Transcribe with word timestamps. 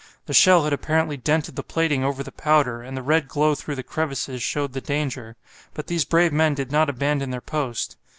The 0.25 0.33
shell 0.33 0.63
had 0.63 0.73
apparently 0.73 1.15
dented 1.15 1.55
the 1.55 1.61
plating 1.61 2.03
over 2.03 2.23
the 2.23 2.31
powder, 2.31 2.81
and 2.81 2.97
the 2.97 3.03
red 3.03 3.27
glow 3.27 3.53
through 3.53 3.75
the 3.75 3.83
crevices 3.83 4.41
showed 4.41 4.73
the 4.73 4.81
danger. 4.81 5.35
But 5.75 5.85
these 5.85 6.05
brave 6.05 6.33
men 6.33 6.55
did 6.55 6.71
not 6.71 6.89
abandon 6.89 7.29
their 7.29 7.39
post. 7.39 7.97